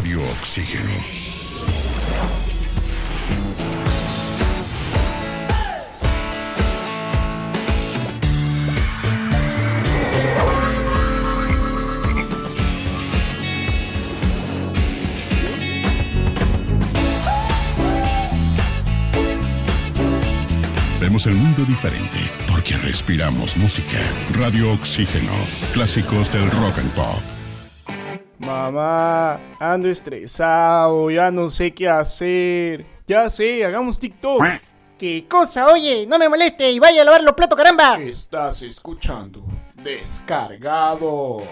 Radio 0.00 0.22
Oxígeno. 0.40 0.90
Vemos 20.98 21.26
el 21.26 21.34
mundo 21.34 21.66
diferente 21.66 22.18
porque 22.48 22.78
respiramos 22.78 23.58
música. 23.58 23.98
Radio 24.32 24.72
Oxígeno. 24.72 25.30
Clásicos 25.74 26.32
del 26.32 26.50
rock 26.52 26.78
and 26.78 26.90
pop. 26.92 27.39
Mamá, 28.40 29.38
ando 29.58 29.88
estresado, 29.88 31.10
ya 31.10 31.30
no 31.30 31.50
sé 31.50 31.72
qué 31.72 31.88
hacer. 31.88 32.86
Ya 33.06 33.28
sé, 33.28 33.64
hagamos 33.64 33.98
TikTok. 34.00 34.42
¿Qué 34.98 35.26
cosa? 35.28 35.66
Oye, 35.66 36.06
no 36.06 36.18
me 36.18 36.28
moleste 36.28 36.70
y 36.70 36.78
vaya 36.78 37.02
a 37.02 37.04
lavar 37.04 37.22
los 37.22 37.34
platos, 37.34 37.56
caramba. 37.56 37.98
Estás 38.00 38.62
escuchando 38.62 39.44
Descargados. 39.74 41.42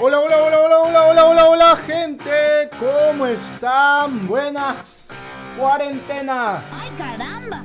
Hola, 0.00 0.20
hola, 0.20 0.36
hola, 0.42 0.60
hola, 0.60 0.78
hola, 0.80 1.04
hola, 1.06 1.24
hola, 1.24 1.48
hola, 1.48 1.76
gente. 1.76 2.68
¿Cómo 2.80 3.26
están? 3.26 4.26
Buenas 4.26 5.08
cuarentena. 5.56 6.62
¡Ay, 6.72 6.90
caramba! 6.96 7.62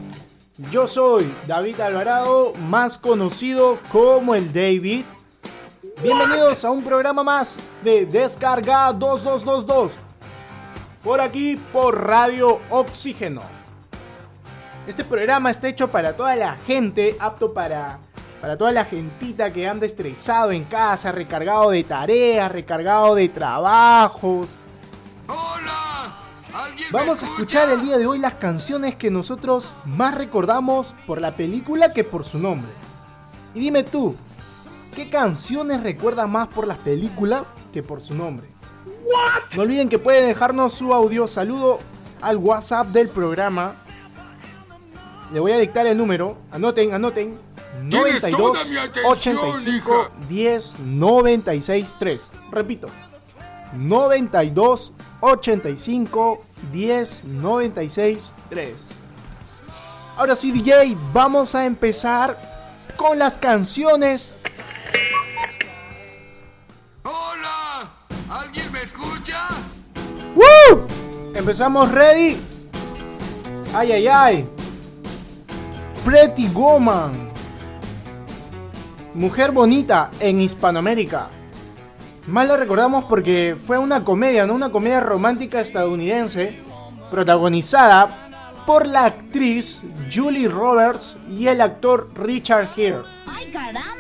Yo 0.72 0.88
soy 0.88 1.32
David 1.48 1.80
Alvarado, 1.80 2.54
más 2.54 3.00
conocido 3.00 3.80
como 3.92 4.36
el 4.36 4.54
David. 4.54 5.06
Bienvenidos 6.04 6.66
a 6.66 6.70
un 6.70 6.84
programa 6.84 7.24
más 7.24 7.58
de 7.82 8.06
Descarga 8.06 8.92
2222. 8.92 9.94
Por 11.02 11.22
aquí, 11.22 11.56
por 11.72 12.06
Radio 12.06 12.60
Oxígeno. 12.70 13.42
Este 14.86 15.06
programa 15.06 15.50
está 15.50 15.70
hecho 15.70 15.90
para 15.90 16.12
toda 16.12 16.36
la 16.36 16.58
gente, 16.68 17.16
apto 17.22 17.54
para, 17.54 18.00
para 18.42 18.58
toda 18.58 18.74
la 18.74 18.84
gentita 18.84 19.54
que 19.54 19.66
anda 19.66 19.86
estresado 19.86 20.52
en 20.52 20.66
casa, 20.66 21.14
recargado 21.14 21.70
de 21.70 21.86
tareas, 21.86 22.52
recargado 22.52 23.16
de 23.16 23.30
trabajos. 23.30 24.50
Vamos 26.92 27.24
a 27.24 27.28
escuchar 27.28 27.70
el 27.70 27.82
día 27.82 27.98
de 27.98 28.08
hoy 28.08 28.20
las 28.20 28.34
canciones 28.34 28.98
que 28.98 29.10
nosotros 29.10 29.74
más 29.86 30.16
recordamos 30.16 30.94
por 31.08 31.22
la 31.22 31.32
película 31.32 31.94
que 31.94 32.04
por 32.04 32.26
su 32.26 32.40
nombre. 32.40 32.74
Y 33.56 33.62
dime 33.62 33.84
tú, 33.84 34.18
¿qué 34.94 35.10
canciones 35.10 35.84
recuerdas 35.84 36.30
más 36.30 36.48
por 36.48 36.68
las 36.68 36.78
películas 36.78 37.54
que 37.72 37.84
por 37.84 38.02
su 38.02 38.14
nombre? 38.14 38.48
No 39.56 39.62
olviden 39.62 39.90
que 39.90 40.00
pueden 40.00 40.28
dejarnos 40.28 40.74
su 40.74 40.94
audio 40.94 41.28
saludo 41.28 41.80
al 42.22 42.38
WhatsApp 42.38 42.88
del 42.88 43.10
programa. 43.10 43.76
Le 45.32 45.40
voy 45.40 45.52
a 45.52 45.58
dictar 45.58 45.86
el 45.88 45.98
número. 45.98 46.38
Anoten, 46.52 46.94
anoten. 46.94 47.38
Tienes 47.90 48.22
92 48.24 48.38
toda 48.38 48.66
mi 48.66 48.78
atención, 48.78 49.38
85 49.38 50.12
10 50.30 50.80
96 50.80 51.96
3. 52.00 52.32
Repito. 52.52 52.88
92 53.76 54.94
85 55.22 56.42
10 56.72 57.24
96 57.26 58.32
3. 58.50 58.74
Ahora 60.16 60.36
sí, 60.36 60.52
DJ, 60.52 60.96
vamos 61.12 61.56
a 61.56 61.66
empezar 61.66 62.38
con 62.96 63.18
las 63.18 63.38
canciones. 63.38 64.36
Empezamos 71.36 71.92
ready. 71.92 72.38
Ay, 73.74 73.92
ay, 73.92 74.08
ay. 74.08 74.50
Pretty 76.06 76.48
Woman. 76.50 77.32
Mujer 79.16 79.52
bonita 79.52 80.12
en 80.20 80.40
Hispanoamérica. 80.40 81.30
Más 82.28 82.48
la 82.48 82.56
recordamos 82.56 83.06
porque 83.06 83.58
fue 83.60 83.80
una 83.80 84.06
comedia, 84.06 84.46
¿no? 84.46 84.54
Una 84.54 84.72
comedia 84.72 85.00
romántica 85.00 85.60
estadounidense 85.60 86.62
protagonizada 87.10 88.30
por 88.68 88.88
la 88.88 89.06
actriz 89.06 89.84
Julie 90.14 90.48
Roberts 90.48 91.18
y 91.28 91.48
el 91.48 91.62
actor 91.62 92.12
Richard 92.14 92.70
Gere. 92.74 93.02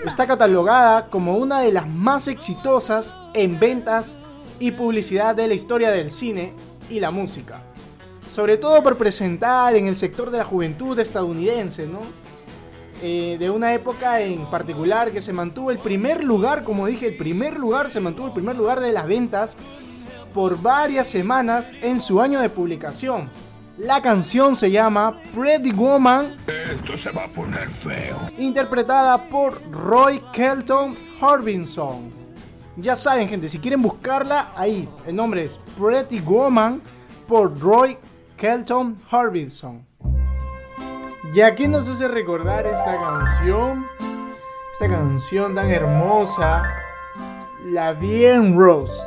Está 0.05 0.27
catalogada 0.27 1.07
como 1.07 1.37
una 1.37 1.61
de 1.61 1.71
las 1.71 1.87
más 1.87 2.27
exitosas 2.27 3.15
en 3.33 3.59
ventas 3.59 4.15
y 4.59 4.71
publicidad 4.71 5.35
de 5.35 5.47
la 5.47 5.55
historia 5.55 5.89
del 5.91 6.09
cine 6.11 6.53
y 6.89 6.99
la 6.99 7.11
música. 7.11 7.61
Sobre 8.31 8.57
todo 8.57 8.81
por 8.81 8.97
presentar 8.97 9.75
en 9.75 9.87
el 9.87 9.95
sector 9.95 10.31
de 10.31 10.39
la 10.39 10.43
juventud 10.43 10.97
estadounidense, 10.97 11.85
¿no? 11.85 11.99
Eh, 13.01 13.37
de 13.37 13.49
una 13.49 13.73
época 13.73 14.21
en 14.21 14.45
particular 14.45 15.11
que 15.11 15.21
se 15.21 15.33
mantuvo 15.33 15.71
el 15.71 15.77
primer 15.77 16.23
lugar, 16.23 16.63
como 16.63 16.87
dije, 16.87 17.07
el 17.07 17.17
primer 17.17 17.59
lugar, 17.59 17.89
se 17.89 17.99
mantuvo 17.99 18.27
el 18.27 18.33
primer 18.33 18.55
lugar 18.55 18.79
de 18.79 18.93
las 18.93 19.07
ventas 19.07 19.57
por 20.33 20.61
varias 20.61 21.07
semanas 21.07 21.73
en 21.81 21.99
su 21.99 22.21
año 22.21 22.39
de 22.39 22.49
publicación. 22.49 23.29
La 23.77 24.01
canción 24.01 24.55
se 24.55 24.71
llama 24.71 25.19
Pretty 25.35 25.71
Woman 25.71 26.35
Esto 26.47 26.97
se 27.03 27.09
va 27.09 27.25
a 27.25 27.27
poner 27.27 27.67
feo. 27.83 28.29
interpretada 28.37 29.27
por 29.27 29.59
Roy 29.71 30.21
Kelton 30.31 30.95
Harbinson. 31.19 32.22
Ya 32.75 32.95
saben, 32.95 33.29
gente, 33.29 33.49
si 33.49 33.59
quieren 33.59 33.81
buscarla, 33.81 34.51
ahí, 34.55 34.89
el 35.05 35.15
nombre 35.15 35.43
es 35.43 35.59
Pretty 35.79 36.19
Woman 36.19 36.81
por 37.27 37.59
Roy 37.59 37.97
Kelton 38.35 38.99
Harbinson. 39.11 39.85
¿Y 41.33 41.41
a 41.41 41.53
quién 41.53 41.71
nos 41.71 41.87
hace 41.87 42.07
recordar 42.07 42.65
esta 42.65 42.99
canción? 42.99 43.85
Esta 44.71 44.87
canción 44.87 45.53
tan 45.53 45.69
hermosa, 45.69 46.63
La 47.65 47.93
Bien 47.93 48.57
Rose. 48.57 48.99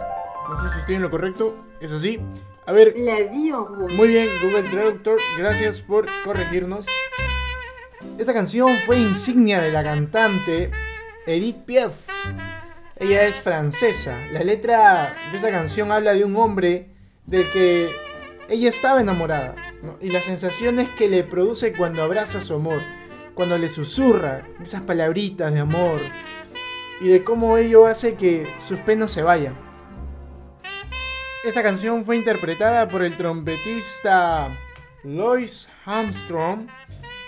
No 0.49 0.56
sé 0.60 0.69
si 0.69 0.78
estoy 0.78 0.94
en 0.94 1.03
lo 1.03 1.10
correcto, 1.10 1.56
es 1.81 1.91
así. 1.91 2.21
A 2.66 2.72
ver, 2.72 2.94
La 2.97 3.16
vie 3.16 3.50
en 3.50 3.56
rose. 3.56 3.94
muy 3.97 4.09
bien, 4.09 4.28
Google 4.43 4.62
Traductor, 4.71 5.19
gracias 5.37 5.81
por 5.81 6.06
corregirnos. 6.25 6.87
Esta 8.16 8.32
canción 8.32 8.76
fue 8.87 8.99
insignia 8.99 9.60
de 9.60 9.72
la 9.72 9.82
cantante 9.82 10.71
Edith 11.26 11.65
Piaf. 11.65 12.06
Ella 12.99 13.27
es 13.27 13.37
francesa. 13.37 14.27
La 14.33 14.43
letra 14.43 15.15
de 15.31 15.37
esa 15.37 15.51
canción 15.51 15.93
habla 15.93 16.15
de 16.15 16.25
un 16.25 16.34
hombre 16.37 16.89
del 17.27 17.47
que 17.51 17.91
ella 18.49 18.71
estaba 18.71 19.03
enamorada. 19.03 19.55
Y 20.01 20.09
las 20.09 20.25
sensaciones 20.25 20.89
que 20.91 21.06
le 21.06 21.23
produce 21.23 21.75
cuando 21.75 22.03
abraza 22.03 22.41
su 22.41 22.55
amor, 22.55 22.81
cuando 23.35 23.59
le 23.59 23.69
susurra 23.69 24.49
esas 24.62 24.81
palabritas 24.81 25.53
de 25.53 25.61
amor 25.61 26.01
y 27.03 27.09
de 27.09 27.23
cómo 27.23 27.59
ello 27.59 27.87
hace 27.87 28.15
que 28.15 28.51
sus 28.67 28.79
penas 28.81 29.11
se 29.11 29.23
vayan. 29.23 29.59
Esta 31.45 31.62
canción 31.62 32.03
fue 32.03 32.17
interpretada 32.17 32.89
por 32.89 33.03
el 33.03 33.15
trompetista 33.19 34.56
Louis 35.05 35.69
Armstrong, 35.85 36.67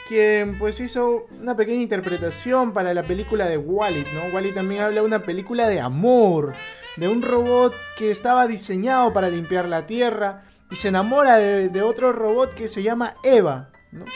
quien 0.08 0.58
pues 0.58 0.80
hizo 0.80 1.26
una 1.38 1.54
pequeña 1.54 1.82
interpretación 1.82 2.72
para 2.72 2.94
la 2.94 3.02
película 3.02 3.46
de 3.46 3.58
Wally, 3.58 4.06
¿no? 4.14 4.34
Wally 4.34 4.52
también 4.52 4.80
habla 4.80 5.02
de 5.02 5.06
una 5.06 5.22
película 5.22 5.68
de 5.68 5.80
amor, 5.80 6.54
de 6.96 7.08
un 7.08 7.20
robot 7.20 7.74
que 7.96 8.10
estaba 8.10 8.46
diseñado 8.46 9.12
para 9.12 9.28
limpiar 9.28 9.68
la 9.68 9.86
tierra 9.86 10.44
y 10.70 10.76
se 10.76 10.88
enamora 10.88 11.36
de, 11.36 11.82
otro 11.82 12.12
robot 12.12 12.54
que 12.54 12.68
se 12.68 12.82
llama 12.82 13.16
Eva, 13.22 13.68
¿no? 13.92 14.06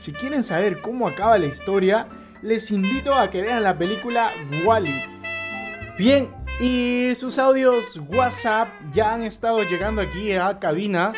Si 0.00 0.12
quieren 0.12 0.42
saber 0.42 0.80
cómo 0.80 1.06
acaba 1.06 1.38
la 1.38 1.46
historia, 1.46 2.08
les 2.42 2.70
invito 2.72 3.14
a 3.14 3.30
que 3.30 3.42
vean 3.42 3.62
la 3.62 3.78
película 3.78 4.32
Wally. 4.64 5.02
Bien, 5.96 6.28
y 6.60 7.12
sus 7.14 7.38
audios 7.38 8.00
WhatsApp 8.08 8.68
ya 8.92 9.14
han 9.14 9.22
estado 9.22 9.62
llegando 9.62 10.02
aquí 10.02 10.32
a 10.32 10.58
cabina 10.58 11.12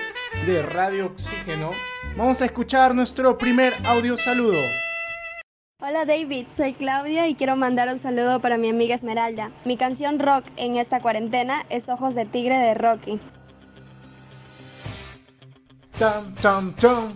de 0.47 0.63
Radio 0.63 1.07
Oxígeno. 1.07 1.73
Vamos 2.19 2.43
a 2.43 2.47
escuchar 2.47 2.97
nuestro 2.97 3.39
primer 3.39 3.75
audio 3.87 4.17
saludo. 4.17 4.59
Hola 5.81 6.05
David, 6.05 6.49
soy 6.53 6.73
Claudia 6.73 7.29
y 7.29 7.37
quiero 7.37 7.55
mandar 7.55 7.89
un 7.93 8.01
saludo 8.01 8.41
para 8.41 8.59
mi 8.59 8.71
amiga 8.71 8.97
Esmeralda. 8.97 9.53
Mi 9.65 9.77
canción 9.77 10.19
rock 10.19 10.45
en 10.57 10.75
esta 10.75 11.01
cuarentena 11.01 11.65
es 11.71 11.89
Ojos 11.89 12.17
de 12.17 12.25
Tigre 12.25 12.59
de 12.59 12.75
Rocky. 12.75 13.21
Tam 15.97 16.35
tam 16.43 16.75
tam. 16.75 17.15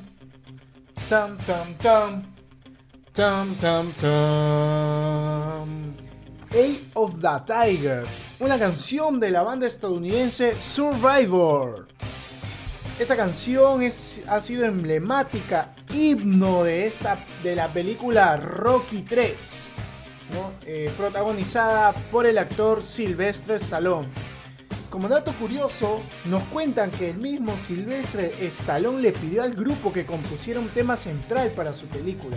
Tam 1.09 1.37
tam 1.39 1.75
tam. 1.81 2.23
Tam 3.13 3.55
tam 3.57 3.93
tam. 3.95 5.95
Eye 6.53 6.79
of 6.95 7.21
the 7.21 7.41
Tiger, 7.45 8.07
una 8.39 8.57
canción 8.57 9.19
de 9.19 9.31
la 9.31 9.43
banda 9.43 9.67
estadounidense 9.67 10.55
Survivor. 10.55 11.89
Esta 12.99 13.17
canción 13.17 13.83
es, 13.83 14.23
ha 14.29 14.41
sido 14.41 14.65
emblemática, 14.65 15.75
himno 15.93 16.63
de, 16.63 16.87
esta, 16.87 17.19
de 17.43 17.57
la 17.57 17.73
película 17.73 18.37
Rocky 18.37 19.03
3. 19.03 19.33
¿no? 20.35 20.53
Eh, 20.67 20.93
protagonizada 20.97 21.93
por 22.11 22.27
el 22.27 22.39
actor 22.39 22.85
Silvestre 22.85 23.57
Stallone. 23.57 24.09
Como 24.89 25.09
dato 25.09 25.33
curioso, 25.33 26.03
nos 26.27 26.43
cuentan 26.45 26.91
que 26.91 27.11
el 27.11 27.17
mismo 27.17 27.57
Silvestre 27.67 28.35
Stallone 28.47 29.01
le 29.01 29.13
pidió 29.13 29.43
al 29.43 29.55
grupo 29.55 29.93
que 29.93 30.05
compusiera 30.05 30.61
un 30.61 30.69
tema 30.69 30.97
central 30.97 31.51
para 31.57 31.73
su 31.73 31.87
película. 31.87 32.37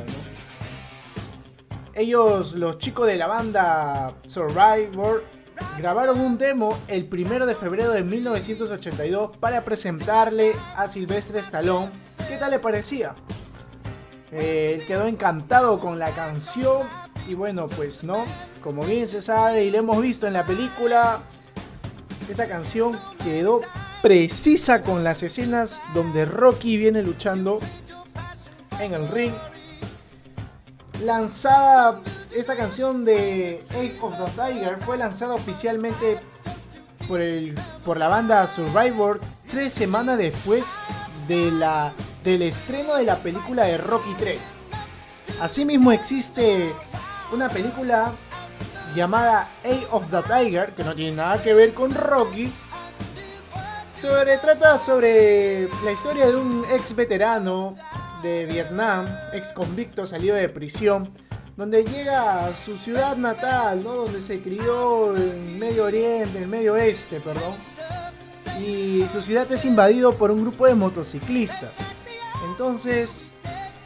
Ellos, 1.93 2.53
los 2.53 2.77
chicos 2.77 3.07
de 3.07 3.17
la 3.17 3.27
banda 3.27 4.15
Survivor, 4.25 5.23
grabaron 5.77 6.19
un 6.19 6.37
demo 6.37 6.77
el 6.87 7.07
1 7.11 7.45
de 7.45 7.55
febrero 7.55 7.91
de 7.91 8.03
1982 8.03 9.37
para 9.37 9.63
presentarle 9.63 10.53
a 10.75 10.87
Silvestre 10.87 11.39
Stallone. 11.39 11.89
¿Qué 12.27 12.37
tal 12.37 12.51
le 12.51 12.59
parecía? 12.59 13.15
Eh, 14.31 14.77
él 14.79 14.85
quedó 14.85 15.07
encantado 15.07 15.79
con 15.79 15.99
la 15.99 16.11
canción 16.11 16.87
y 17.27 17.33
bueno, 17.33 17.67
pues 17.67 18.03
no, 18.03 18.25
como 18.61 18.83
bien 18.83 19.07
se 19.07 19.21
sabe 19.21 19.65
y 19.65 19.71
lo 19.71 19.79
hemos 19.79 20.01
visto 20.01 20.27
en 20.27 20.33
la 20.33 20.45
película, 20.45 21.19
esta 22.29 22.47
canción 22.47 22.97
quedó 23.23 23.61
precisa 24.01 24.83
con 24.83 25.03
las 25.03 25.23
escenas 25.23 25.81
donde 25.93 26.25
Rocky 26.25 26.77
viene 26.77 27.01
luchando 27.01 27.59
en 28.79 28.93
el 28.93 29.07
ring. 29.09 29.33
Lanzada 31.03 32.01
esta 32.35 32.55
canción 32.55 33.05
de 33.05 33.63
Ace 33.69 33.97
of 34.01 34.13
the 34.17 34.31
Tiger 34.31 34.77
fue 34.79 34.97
lanzada 34.97 35.35
oficialmente 35.35 36.19
por, 37.85 37.97
la 37.97 38.07
banda 38.09 38.45
Survivor 38.47 39.21
tres 39.49 39.71
semanas 39.71 40.17
después 40.17 40.65
del 41.27 42.41
estreno 42.41 42.95
de 42.95 43.03
la 43.05 43.17
película 43.17 43.63
de 43.63 43.77
Rocky 43.77 44.13
3. 44.17 44.37
Asimismo 45.39 45.91
existe 45.91 46.73
una 47.31 47.49
película 47.49 48.11
llamada 48.95 49.49
A 49.63 49.95
of 49.95 50.09
the 50.09 50.21
Tiger, 50.23 50.73
que 50.73 50.83
no 50.83 50.93
tiene 50.93 51.15
nada 51.15 51.41
que 51.41 51.53
ver 51.53 51.73
con 51.73 51.93
Rocky. 51.93 52.51
Sobre, 54.01 54.37
trata 54.39 54.77
sobre 54.77 55.69
la 55.83 55.91
historia 55.91 56.27
de 56.27 56.35
un 56.35 56.65
ex 56.71 56.95
veterano 56.95 57.75
de 58.21 58.45
Vietnam, 58.45 59.07
ex 59.33 59.53
convicto 59.53 60.05
salido 60.05 60.35
de 60.35 60.49
prisión, 60.49 61.13
donde 61.57 61.85
llega 61.85 62.47
a 62.47 62.55
su 62.55 62.77
ciudad 62.77 63.15
natal, 63.15 63.81
¿no? 63.83 63.93
donde 63.93 64.21
se 64.21 64.41
crió 64.41 65.15
en 65.15 65.57
Medio 65.57 65.85
Oriente, 65.85 66.39
en 66.43 66.49
Medio 66.49 66.73
Oeste, 66.73 67.19
perdón. 67.19 67.53
Y 68.59 69.05
su 69.11 69.21
ciudad 69.21 69.49
es 69.51 69.63
invadido 69.65 70.13
por 70.13 70.31
un 70.31 70.41
grupo 70.41 70.67
de 70.67 70.75
motociclistas. 70.75 71.71
Entonces, 72.49 73.31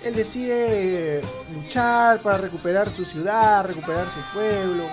él 0.04 0.16
decide 0.16 1.22
luchar 1.54 2.22
para 2.22 2.38
recuperar 2.38 2.90
su 2.90 3.06
ciudad, 3.06 3.66
recuperar 3.66 4.08
su 4.10 4.20
pueblo. 4.34 4.86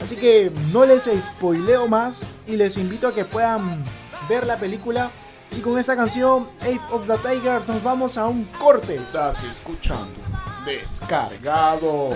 Así 0.00 0.16
que 0.16 0.52
no 0.72 0.84
les 0.86 1.04
spoileo 1.04 1.88
más 1.88 2.26
y 2.46 2.56
les 2.56 2.76
invito 2.76 3.08
a 3.08 3.14
que 3.14 3.24
puedan 3.24 3.82
ver 4.28 4.46
la 4.46 4.56
película. 4.56 5.10
Y 5.56 5.60
con 5.60 5.78
esa 5.78 5.96
canción, 5.96 6.48
Ape 6.60 6.80
of 6.90 7.06
the 7.06 7.16
Tiger, 7.16 7.62
nos 7.66 7.82
vamos 7.82 8.16
a 8.16 8.26
un 8.26 8.44
corte. 8.58 8.96
Estás 8.96 9.42
escuchando 9.44 10.27
Descargado. 10.68 12.10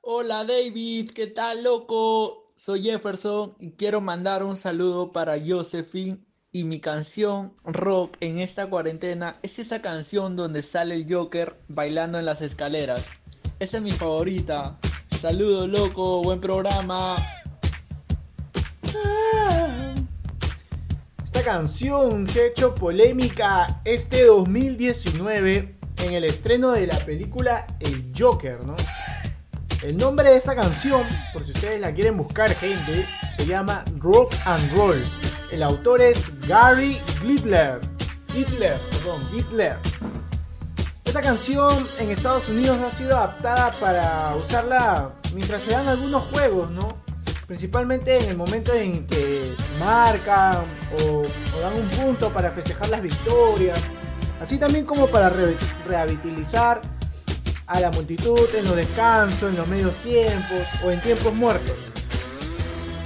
Hola 0.00 0.44
David, 0.44 1.12
¿qué 1.12 1.28
tal 1.28 1.62
loco? 1.62 2.52
Soy 2.56 2.82
Jefferson 2.82 3.54
y 3.60 3.70
quiero 3.74 4.00
mandar 4.00 4.42
un 4.42 4.56
saludo 4.56 5.12
para 5.12 5.36
Josephine 5.38 6.18
y 6.50 6.64
mi 6.64 6.80
canción 6.80 7.54
rock 7.62 8.16
en 8.18 8.40
esta 8.40 8.68
cuarentena 8.68 9.38
es 9.42 9.60
esa 9.60 9.80
canción 9.80 10.34
donde 10.34 10.62
sale 10.62 10.96
el 10.96 11.06
Joker 11.08 11.56
bailando 11.68 12.18
en 12.18 12.24
las 12.24 12.42
escaleras. 12.42 13.06
Esa 13.60 13.76
es 13.76 13.84
mi 13.84 13.92
favorita. 13.92 14.80
Saludos 15.20 15.68
loco, 15.68 16.22
buen 16.22 16.40
programa. 16.40 17.18
Esta 21.34 21.50
canción 21.50 22.28
se 22.28 22.42
ha 22.42 22.46
hecho 22.46 22.76
polémica 22.76 23.80
este 23.84 24.24
2019 24.24 25.74
en 25.96 26.12
el 26.12 26.22
estreno 26.22 26.70
de 26.70 26.86
la 26.86 26.96
película 26.98 27.66
El 27.80 28.12
Joker, 28.16 28.64
¿no? 28.64 28.76
El 29.82 29.96
nombre 29.96 30.30
de 30.30 30.36
esta 30.36 30.54
canción, 30.54 31.02
por 31.32 31.44
si 31.44 31.50
ustedes 31.50 31.80
la 31.80 31.92
quieren 31.92 32.16
buscar, 32.16 32.48
gente, 32.50 33.04
se 33.36 33.46
llama 33.46 33.84
Rock 33.98 34.32
and 34.44 34.76
Roll. 34.76 35.04
El 35.50 35.64
autor 35.64 36.02
es 36.02 36.30
Gary 36.46 37.00
Glittler. 37.20 37.80
Hitler, 38.32 38.78
perdón, 38.92 39.28
Hitler. 39.34 39.78
Esta 41.04 41.20
canción 41.20 41.84
en 41.98 42.12
Estados 42.12 42.48
Unidos 42.48 42.78
ha 42.80 42.92
sido 42.92 43.16
adaptada 43.16 43.72
para 43.80 44.36
usarla 44.36 45.10
mientras 45.34 45.62
se 45.62 45.72
dan 45.72 45.88
algunos 45.88 46.22
juegos, 46.26 46.70
¿no? 46.70 47.03
Principalmente 47.46 48.16
en 48.18 48.30
el 48.30 48.36
momento 48.36 48.72
en 48.74 49.06
que 49.06 49.54
marcan 49.78 50.64
o, 51.02 51.22
dan 51.60 51.74
un 51.74 51.88
punto 51.88 52.30
para 52.30 52.50
festejar 52.50 52.88
las 52.88 53.02
victorias. 53.02 53.82
Así 54.40 54.58
también 54.58 54.84
como 54.84 55.06
para 55.06 55.28
re- 55.28 55.56
rehabilitar 55.86 56.80
a 57.66 57.80
la 57.80 57.90
multitud 57.90 58.48
en 58.56 58.64
los 58.64 58.76
descansos, 58.76 59.50
en 59.50 59.56
los 59.56 59.66
medios 59.68 59.96
tiempos 59.98 60.66
o 60.84 60.90
en 60.90 61.00
tiempos 61.00 61.34
muertos. 61.34 61.76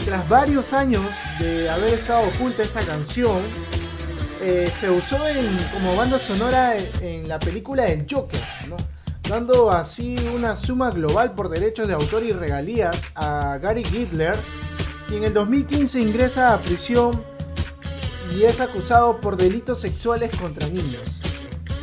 Tras 0.04 0.26
varios 0.28 0.72
años 0.72 1.04
de 1.38 1.68
haber 1.68 1.94
estado 1.94 2.26
oculta 2.28 2.62
esta 2.62 2.80
canción, 2.80 3.38
eh, 4.40 4.70
se 4.80 4.88
usó 4.88 5.18
como 5.72 5.96
banda 5.96 6.18
sonora 6.18 6.76
en, 6.76 6.88
en 7.02 7.28
la 7.28 7.38
película 7.38 7.86
El 7.86 8.06
Joker, 8.08 8.40
¿no? 8.68 8.76
Dando 9.28 9.70
así 9.70 10.16
una 10.34 10.56
suma 10.56 10.90
global 10.90 11.34
por 11.34 11.50
derechos 11.50 11.86
de 11.86 11.94
autor 11.94 12.22
y 12.22 12.32
regalías 12.32 13.02
a 13.14 13.58
Gary 13.58 13.82
Glittler, 13.82 14.36
quien 15.06 15.18
en 15.18 15.28
el 15.28 15.34
2015 15.34 16.00
ingresa 16.00 16.54
a 16.54 16.62
prisión 16.62 17.22
y 18.34 18.44
es 18.44 18.60
acusado 18.60 19.20
por 19.20 19.36
delitos 19.36 19.80
sexuales 19.80 20.34
contra 20.38 20.66
niños. 20.68 21.02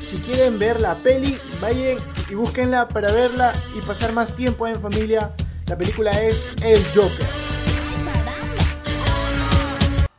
Si 0.02 0.18
quieren 0.18 0.58
ver 0.58 0.82
la 0.82 0.96
peli, 0.96 1.38
vayan 1.62 1.98
y 2.30 2.34
búsquenla 2.34 2.88
para 2.88 3.12
verla 3.12 3.54
y 3.78 3.82
pasar 3.82 4.14
más 4.14 4.36
tiempo 4.36 4.66
en 4.66 4.82
familia. 4.82 5.36
La 5.68 5.78
película 5.78 6.12
es 6.12 6.48
El 6.62 6.84
Joker. 6.94 7.28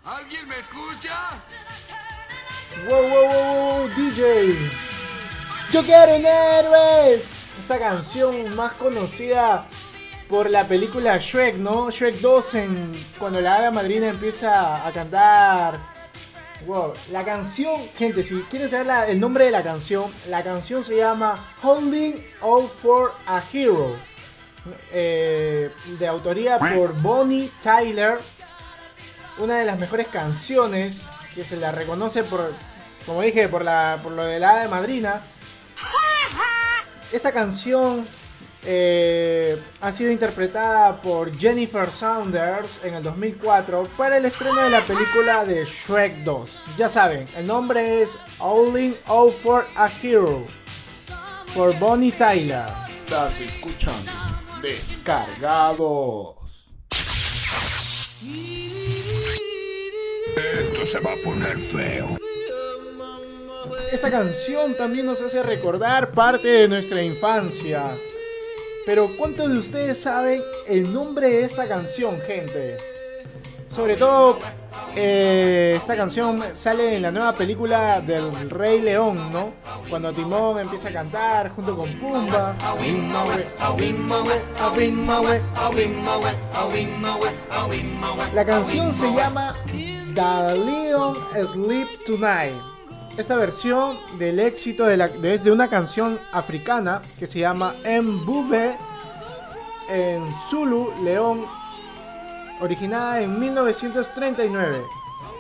¿Alguien 0.05 0.49
me 0.49 0.59
escucha? 0.59 1.41
Wow, 2.89 3.03
wow, 3.03 3.29
wow, 3.29 3.79
wow, 3.81 3.89
DJ. 3.97 4.86
Yo 5.73 5.83
quiero 5.83 6.17
un 6.17 6.25
héroe. 6.27 7.21
Esta 7.59 7.79
canción 7.79 8.55
más 8.55 8.73
conocida 8.75 9.67
por 10.29 10.51
la 10.51 10.67
película 10.67 11.19
Shrek, 11.19 11.57
¿no? 11.57 11.91
Shrek 11.91 12.17
2 12.21 12.55
en 12.55 12.93
cuando 13.19 13.41
la 13.41 13.57
hada 13.57 13.71
madrina 13.71 14.09
empieza 14.09 14.87
a 14.87 14.93
cantar. 14.93 15.79
Wow, 16.67 16.93
la 17.13 17.25
canción, 17.25 17.77
gente, 17.97 18.23
si 18.23 18.35
quieren 18.43 18.69
saber 18.69 19.11
el 19.11 19.21
nombre 19.21 19.45
de 19.45 19.51
la 19.51 19.63
canción, 19.63 20.11
la 20.29 20.43
canción 20.43 20.83
se 20.83 20.97
llama 20.97 21.55
Holding 21.63 22.15
All 22.41 22.69
for 22.69 23.13
a 23.27 23.43
Hero. 23.53 23.97
eh, 24.93 25.71
de 25.99 26.07
autoría 26.09 26.59
por 26.59 27.01
Bonnie 27.01 27.51
Tyler. 27.63 28.19
Una 29.39 29.59
de 29.59 29.65
las 29.65 29.79
mejores 29.79 30.09
canciones 30.09 31.09
que 31.35 31.45
se 31.45 31.57
la 31.57 31.71
reconoce 31.71 32.25
por, 32.25 32.53
como 33.05 33.21
dije, 33.23 33.49
por, 33.49 33.65
la, 33.65 34.01
por 34.03 34.13
lo 34.13 34.25
de 34.25 34.41
la 34.41 34.51
hada 34.53 34.69
madrina. 34.69 35.21
Esta 37.13 37.33
canción 37.33 38.05
eh, 38.65 39.61
ha 39.81 39.93
sido 39.93 40.11
interpretada 40.11 41.01
por 41.01 41.37
Jennifer 41.37 41.91
Saunders 41.91 42.81
en 42.83 42.95
el 42.95 43.03
2004 43.03 43.85
para 43.97 44.17
el 44.17 44.25
estreno 44.25 44.61
de 44.63 44.71
la 44.71 44.85
película 44.85 45.45
de 45.45 45.65
Shrek 45.65 46.25
2. 46.25 46.63
Ya 46.77 46.89
saben, 46.89 47.27
el 47.37 47.47
nombre 47.47 48.03
es 48.03 48.11
All 48.39 48.97
All 49.07 49.33
for 49.33 49.67
a 49.77 49.89
Hero 50.03 50.45
por 51.55 51.79
Bonnie 51.79 52.13
Tyler. 52.13 52.67
Estás 53.05 53.41
escuchando 53.41 54.11
Descargados. 54.61 56.35
Esta 63.93 64.11
canción 64.11 64.75
también 64.75 65.07
nos 65.07 65.21
hace 65.21 65.43
recordar 65.43 66.11
parte 66.11 66.49
de 66.49 66.69
nuestra 66.69 67.03
infancia. 67.03 67.85
Pero 68.85 69.09
¿cuántos 69.17 69.51
de 69.51 69.59
ustedes 69.59 69.99
saben 69.99 70.43
el 70.67 70.93
nombre 70.93 71.29
de 71.29 71.45
esta 71.45 71.67
canción, 71.67 72.21
gente? 72.21 72.77
Sobre 73.69 73.97
todo, 73.97 74.39
eh, 74.97 75.75
esta 75.77 75.97
canción 75.97 76.43
sale 76.55 76.97
en 76.97 77.03
la 77.03 77.11
nueva 77.11 77.33
película 77.35 78.01
del 78.01 78.51
Rey 78.51 78.81
León, 78.81 79.31
¿no? 79.33 79.53
Cuando 79.89 80.13
Timón 80.13 80.61
empieza 80.61 80.89
a 80.89 80.93
cantar 80.93 81.51
junto 81.51 81.77
con 81.77 81.93
Pumba. 81.95 82.57
La 88.35 88.45
canción 88.45 88.95
se 88.95 89.15
llama 89.15 89.55
The 90.15 90.57
Leon 90.59 91.17
Sleep 91.53 91.89
Tonight. 92.07 92.76
Esta 93.17 93.37
versión 93.37 93.97
del 94.19 94.39
éxito 94.41 94.85
de, 94.85 95.39
de 95.39 95.51
una 95.51 95.69
canción 95.69 96.19
africana 96.33 97.01
que 97.19 97.27
se 97.27 97.39
llama 97.39 97.75
Mbube 97.85 98.77
en 99.89 100.23
Zulu, 100.51 100.93
León, 101.03 101.47
originada 102.61 103.23
en 103.23 103.39
1939. 103.41 104.85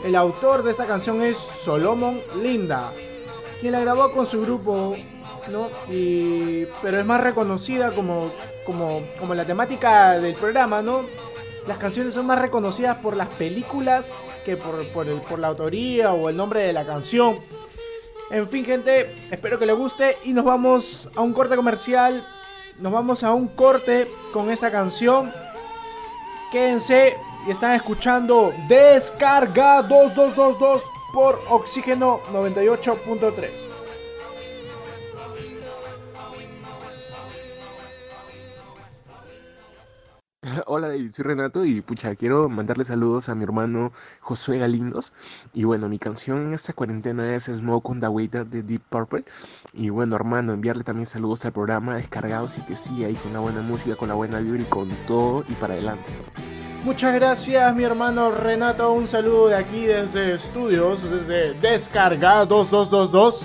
El 0.04 0.16
autor 0.16 0.62
de 0.62 0.71
esta 0.71 0.87
canción 0.87 1.23
es 1.23 1.37
Solomon 1.37 2.21
Linda, 2.42 2.92
quien 3.61 3.73
la 3.73 3.80
grabó 3.80 4.11
con 4.12 4.26
su 4.26 4.40
grupo, 4.40 4.95
¿no? 5.50 5.68
Y, 5.90 6.64
pero 6.83 6.99
es 6.99 7.04
más 7.04 7.21
reconocida 7.21 7.90
como, 7.90 8.30
como, 8.64 9.02
como 9.18 9.35
la 9.35 9.45
temática 9.45 10.18
del 10.18 10.35
programa, 10.35 10.80
¿no? 10.80 11.00
Las 11.66 11.78
canciones 11.78 12.14
son 12.14 12.26
más 12.26 12.38
reconocidas 12.38 12.97
por 12.99 13.16
las 13.16 13.28
películas 13.35 14.12
por 14.54 15.38
la 15.38 15.48
autoría 15.48 16.12
o 16.12 16.28
el 16.28 16.36
nombre 16.36 16.60
de 16.62 16.72
la 16.72 16.84
canción. 16.84 17.36
En 18.30 18.48
fin, 18.48 18.64
gente, 18.64 19.14
espero 19.30 19.58
que 19.58 19.66
les 19.66 19.76
guste 19.76 20.16
y 20.24 20.32
nos 20.32 20.44
vamos 20.44 21.08
a 21.16 21.20
un 21.22 21.32
corte 21.32 21.56
comercial. 21.56 22.24
Nos 22.78 22.92
vamos 22.92 23.24
a 23.24 23.32
un 23.32 23.48
corte 23.48 24.06
con 24.32 24.50
esa 24.50 24.70
canción. 24.70 25.32
Quédense 26.52 27.16
y 27.46 27.50
están 27.50 27.74
escuchando 27.74 28.52
Descarga 28.68 29.82
2222 29.82 30.82
por 31.12 31.40
Oxígeno 31.48 32.20
98.3. 32.32 33.65
Hola 40.86 40.94
David, 40.94 41.10
soy 41.10 41.24
Renato 41.24 41.64
y 41.64 41.80
pucha, 41.80 42.14
quiero 42.14 42.48
mandarle 42.48 42.84
saludos 42.84 43.28
a 43.28 43.34
mi 43.34 43.42
hermano 43.42 43.92
Josué 44.20 44.58
Galindos. 44.58 45.12
Y 45.52 45.64
bueno, 45.64 45.88
mi 45.88 45.98
canción 45.98 46.46
en 46.46 46.54
esta 46.54 46.74
cuarentena 46.74 47.34
es 47.34 47.46
Smoke 47.46 47.90
on 47.90 47.98
the 47.98 48.06
Waiter 48.06 48.46
de 48.46 48.62
Deep 48.62 48.82
Purple. 48.88 49.24
Y 49.72 49.88
bueno, 49.88 50.14
hermano, 50.14 50.52
enviarle 50.52 50.84
también 50.84 51.06
saludos 51.06 51.44
al 51.44 51.50
programa 51.50 51.96
Descargados 51.96 52.56
y 52.58 52.60
que 52.60 52.76
sí, 52.76 53.02
ahí 53.02 53.14
con 53.14 53.32
la 53.32 53.40
buena 53.40 53.62
música, 53.62 53.96
con 53.96 54.10
la 54.10 54.14
buena 54.14 54.38
vibra 54.38 54.62
y 54.62 54.66
con 54.66 54.88
todo 55.08 55.42
y 55.48 55.54
para 55.54 55.74
adelante. 55.74 56.08
Muchas 56.84 57.16
gracias, 57.16 57.74
mi 57.74 57.82
hermano 57.82 58.30
Renato. 58.30 58.92
Un 58.92 59.08
saludo 59.08 59.48
de 59.48 59.56
aquí 59.56 59.86
desde 59.86 60.36
estudios, 60.36 61.02
desde 61.02 61.54
Descarga 61.54 62.46
2222. 62.46 63.44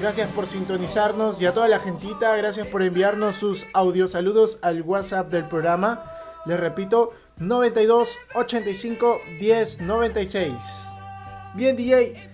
Gracias 0.00 0.30
por 0.30 0.46
sintonizarnos 0.46 1.38
y 1.40 1.44
a 1.44 1.52
toda 1.52 1.68
la 1.68 1.80
gentita, 1.80 2.34
gracias 2.34 2.66
por 2.66 2.82
enviarnos 2.82 3.36
sus 3.36 3.66
audio 3.74 4.08
saludos 4.08 4.58
al 4.62 4.80
WhatsApp 4.80 5.30
del 5.30 5.44
programa. 5.44 6.02
Les 6.44 6.58
repito, 6.58 7.12
92 7.38 8.18
85 8.34 9.20
10 9.38 9.80
96. 9.82 10.52
Bien, 11.54 11.76
DJ, 11.76 12.30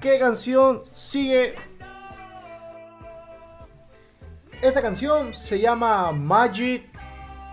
¿qué 0.00 0.18
canción 0.18 0.82
sigue? 0.92 1.54
Esta 4.60 4.82
canción 4.82 5.32
se 5.34 5.60
llama 5.60 6.10
Magic. 6.12 6.82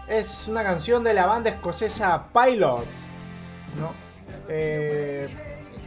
Es 0.08 0.48
una 0.48 0.64
canción 0.64 1.04
de 1.04 1.14
la 1.14 1.28
banda 1.28 1.52
escocesa 1.52 2.30
Pilot. 2.34 2.86
¿no? 3.80 3.94
Eh, 4.48 5.28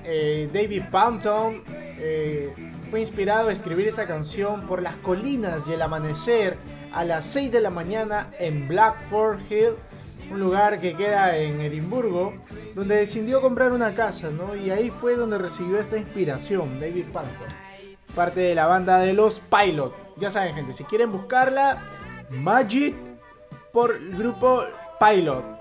eh, 0.05 0.49
David 0.53 0.85
Panton 0.91 1.63
eh, 1.69 2.53
fue 2.91 3.01
inspirado 3.01 3.49
a 3.49 3.53
escribir 3.53 3.89
esta 3.89 4.07
canción 4.07 4.67
por 4.67 4.81
las 4.81 4.95
colinas 4.97 5.69
y 5.69 5.73
el 5.73 5.83
amanecer 5.83 6.57
a 6.93 7.05
las 7.05 7.27
6 7.27 7.53
de 7.53 7.61
la 7.61 7.71
mañana 7.71 8.31
en 8.39 8.67
Blackford 8.69 9.41
Hill, 9.51 9.75
un 10.31 10.41
lugar 10.41 10.81
que 10.81 10.95
queda 10.95 11.37
en 11.37 11.61
Edimburgo, 11.61 12.35
donde 12.75 12.97
decidió 12.97 13.41
comprar 13.41 13.73
una 13.73 13.95
casa, 13.95 14.31
¿no? 14.31 14.55
Y 14.55 14.71
ahí 14.71 14.91
fue 14.91 15.15
donde 15.15 15.39
recibió 15.39 15.79
esta 15.79 15.97
inspiración, 15.97 16.81
David 16.81 17.07
Panton, 17.13 17.49
parte 18.15 18.41
de 18.41 18.55
la 18.55 18.67
banda 18.67 18.99
de 19.01 19.13
los 19.13 19.41
Pilot. 19.41 19.95
Ya 20.17 20.31
saben, 20.31 20.55
gente, 20.55 20.75
si 20.75 20.85
quieren 20.85 21.13
buscarla, 21.13 21.79
Magic 22.31 22.95
por 23.73 23.97
el 23.97 24.17
grupo 24.17 24.65
Pilot. 25.01 25.59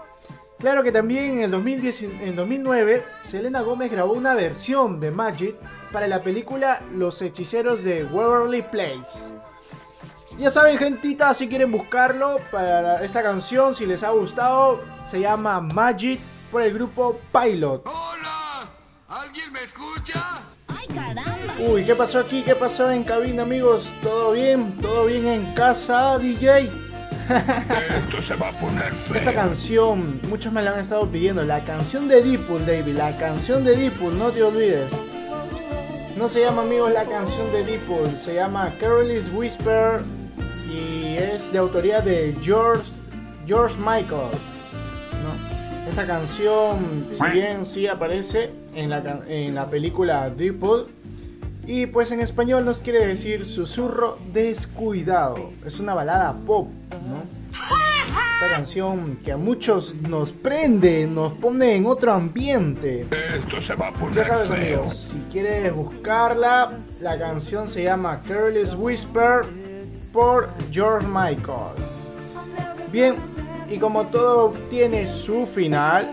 Claro 0.60 0.82
que 0.82 0.92
también 0.92 1.36
en 1.36 1.42
el 1.42 1.52
2010, 1.52 2.02
en 2.02 2.36
2009, 2.36 3.04
Selena 3.24 3.62
Gómez 3.62 3.92
grabó 3.92 4.14
una 4.14 4.34
versión 4.34 5.00
de 5.00 5.12
Magic 5.12 5.56
para 5.92 6.08
la 6.08 6.24
película 6.24 6.82
Los 6.96 7.22
Hechiceros 7.22 7.84
de 7.84 8.04
Waverly 8.04 8.64
Place. 8.64 9.20
Ya 10.38 10.52
saben, 10.52 10.78
gentita, 10.78 11.34
si 11.34 11.48
quieren 11.48 11.72
buscarlo 11.72 12.40
para 12.52 13.04
esta 13.04 13.24
canción, 13.24 13.74
si 13.74 13.88
les 13.88 14.04
ha 14.04 14.12
gustado, 14.12 14.82
se 15.04 15.20
llama 15.20 15.60
Magic 15.60 16.20
por 16.52 16.62
el 16.62 16.76
grupo 16.76 17.20
Pilot. 17.34 17.88
¡Hola! 17.88 18.70
¿Alguien 19.08 19.52
me 19.52 19.64
escucha? 19.64 20.42
¡Ay, 20.68 20.88
caramba! 20.94 21.56
Uy, 21.60 21.84
¿qué 21.84 21.96
pasó 21.96 22.20
aquí? 22.20 22.44
¿Qué 22.44 22.54
pasó 22.54 22.92
en 22.92 23.04
cabina, 23.04 23.42
amigos? 23.42 23.92
¿Todo 24.04 24.34
bien? 24.34 24.78
¿Todo 24.80 25.08
bien 25.08 25.26
en 25.26 25.54
casa, 25.56 26.20
DJ? 26.20 26.72
Esto 27.30 28.22
se 28.28 28.36
va 28.36 28.50
a 28.50 28.60
poner 28.60 28.94
feo. 29.08 29.16
Esta 29.16 29.34
canción, 29.34 30.22
muchos 30.30 30.54
me 30.54 30.62
la 30.62 30.72
han 30.72 30.80
estado 30.80 31.10
pidiendo. 31.10 31.42
La 31.44 31.66
canción 31.66 32.08
de 32.08 32.22
Deadpool, 32.22 32.64
David. 32.64 32.96
La 32.96 33.18
canción 33.18 33.64
de 33.64 33.76
Deadpool, 33.76 34.20
no 34.20 34.30
te 34.30 34.44
olvides. 34.44 34.92
No 36.16 36.30
se 36.30 36.42
llama, 36.42 36.62
amigos, 36.62 36.94
la 36.94 37.06
canción 37.06 37.52
de 37.52 37.66
Deadpool. 37.66 38.18
Se 38.20 38.36
llama 38.36 38.72
Carol's 38.80 39.32
Whisper. 39.34 40.02
Es 41.18 41.52
de 41.52 41.58
autoría 41.58 42.00
de 42.00 42.36
George, 42.42 42.92
George 43.48 43.76
Michael. 43.80 44.30
¿no? 45.24 45.90
Esta 45.90 46.06
canción, 46.06 47.08
si 47.10 47.26
bien 47.32 47.66
sí 47.66 47.88
aparece 47.88 48.52
en 48.76 48.92
la, 48.92 49.22
en 49.28 49.56
la 49.56 49.68
película 49.68 50.30
Deadpool. 50.30 50.90
Y 51.66 51.88
pues 51.88 52.12
en 52.12 52.20
español 52.20 52.66
nos 52.66 52.82
quiere 52.82 53.04
decir 53.08 53.48
susurro 53.48 54.20
descuidado. 54.32 55.54
Es 55.66 55.80
una 55.80 55.96
balada 55.96 56.34
pop, 56.46 56.68
¿no? 57.10 57.24
Esta 58.36 58.56
canción 58.56 59.18
que 59.26 59.32
a 59.32 59.38
muchos 59.38 59.96
nos 59.96 60.32
prende, 60.32 61.08
nos 61.08 61.34
pone 61.34 61.76
en 61.76 61.88
otro 61.88 62.14
ambiente. 62.14 63.08
Esto 63.10 63.62
se 63.66 63.74
va 63.74 63.88
a 63.88 63.94
poner 63.94 64.14
Ya 64.14 64.24
sabes 64.24 64.52
amigos, 64.52 65.12
si 65.12 65.20
quieres 65.32 65.74
buscarla, 65.74 66.78
la 67.02 67.18
canción 67.18 67.68
se 67.68 67.84
llama 67.84 68.22
Careless 68.28 68.76
Whisper 68.76 69.67
por 70.18 70.50
George 70.72 71.06
Michael. 71.06 71.76
Bien, 72.92 73.18
y 73.70 73.78
como 73.78 74.08
todo 74.08 74.52
tiene 74.68 75.08
su 75.08 75.46
final, 75.46 76.12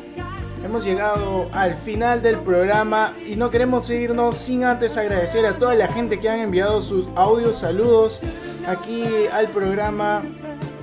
hemos 0.62 0.84
llegado 0.84 1.48
al 1.54 1.74
final 1.74 2.20
del 2.20 2.40
programa 2.40 3.14
y 3.26 3.34
no 3.34 3.48
queremos 3.48 3.88
irnos 3.88 4.36
sin 4.36 4.62
antes 4.62 4.98
agradecer 4.98 5.46
a 5.46 5.54
toda 5.54 5.74
la 5.74 5.88
gente 5.88 6.20
que 6.20 6.28
han 6.28 6.40
enviado 6.40 6.82
sus 6.82 7.08
audios, 7.16 7.56
saludos 7.56 8.20
aquí 8.68 9.06
al 9.32 9.48
programa. 9.48 10.22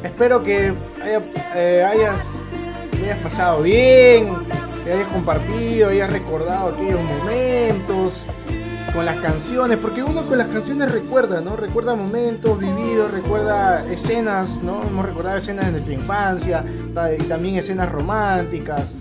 Espero 0.03 0.41
que 0.41 0.73
eh, 1.03 1.83
hayas, 1.87 2.27
hayas 3.03 3.19
pasado 3.19 3.61
bien, 3.61 4.33
que 4.83 4.93
hayas 4.93 5.09
compartido, 5.09 5.89
hayas 5.89 6.11
recordado 6.11 6.69
aquellos 6.69 7.03
momentos 7.03 8.25
con 8.93 9.05
las 9.05 9.17
canciones, 9.17 9.77
porque 9.77 10.03
uno 10.03 10.21
con 10.23 10.37
las 10.37 10.47
canciones 10.47 10.91
recuerda, 10.91 11.41
¿no? 11.41 11.55
Recuerda 11.55 11.95
momentos 11.95 12.59
vividos, 12.59 13.11
recuerda 13.11 13.85
escenas, 13.91 14.61
¿no? 14.61 14.83
Hemos 14.83 15.05
recordado 15.05 15.37
escenas 15.37 15.67
de 15.67 15.71
nuestra 15.71 15.93
infancia 15.93 16.65
y 17.17 17.23
también 17.23 17.55
escenas 17.55 17.89
románticas. 17.89 18.93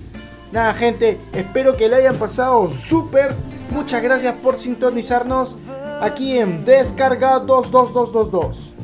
Nada, 0.52 0.74
gente, 0.74 1.20
espero 1.32 1.76
que 1.76 1.88
le 1.88 1.96
hayan 1.96 2.16
pasado 2.16 2.72
súper. 2.72 3.34
Muchas 3.72 4.02
gracias 4.02 4.34
por 4.34 4.56
sintonizarnos 4.56 5.56
aquí 6.00 6.38
en 6.38 6.64
Descarga 6.64 7.40
22222. 7.40 8.74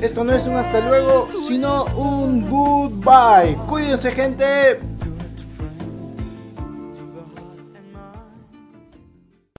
Esto 0.00 0.24
no 0.24 0.32
es 0.34 0.46
un 0.46 0.56
hasta 0.56 0.80
luego, 0.80 1.28
sino 1.46 1.84
un 1.96 2.48
goodbye. 2.48 3.56
Cuídense, 3.66 4.12
gente. 4.12 4.93